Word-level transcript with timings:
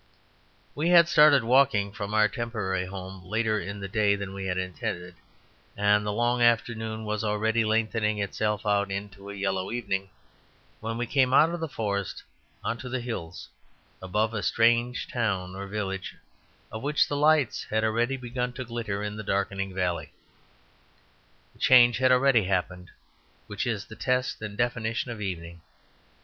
We 0.73 0.89
had 0.89 1.07
started 1.07 1.43
walking 1.43 1.91
from 1.91 2.15
our 2.15 2.27
temporary 2.27 2.87
home 2.87 3.23
later 3.23 3.59
in 3.59 3.79
the 3.79 3.87
day 3.87 4.15
than 4.15 4.33
we 4.33 4.49
intended; 4.49 5.13
and 5.77 6.03
the 6.03 6.11
long 6.11 6.41
afternoon 6.41 7.05
was 7.05 7.23
already 7.23 7.63
lengthening 7.63 8.17
itself 8.17 8.65
out 8.65 8.89
into 8.89 9.29
a 9.29 9.35
yellow 9.35 9.69
evening 9.71 10.09
when 10.79 10.97
we 10.97 11.05
came 11.05 11.35
out 11.35 11.51
of 11.51 11.59
the 11.59 11.69
forest 11.69 12.23
on 12.63 12.77
to 12.79 12.89
the 12.89 12.99
hills 12.99 13.47
above 14.01 14.33
a 14.33 14.41
strange 14.41 15.07
town 15.07 15.55
or 15.55 15.67
village, 15.67 16.15
of 16.71 16.81
which 16.81 17.07
the 17.07 17.15
lights 17.15 17.63
had 17.65 17.83
already 17.83 18.17
begun 18.17 18.53
to 18.53 18.65
glitter 18.65 19.03
in 19.03 19.17
the 19.17 19.23
darkening 19.23 19.71
valley. 19.71 20.11
The 21.53 21.59
change 21.59 21.99
had 21.99 22.11
already 22.11 22.45
happened 22.45 22.89
which 23.45 23.67
is 23.67 23.85
the 23.85 23.95
test 23.95 24.41
and 24.41 24.57
definition 24.57 25.11
of 25.11 25.21
evening. 25.21 25.61